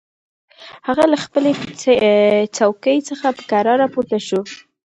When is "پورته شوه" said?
3.93-4.41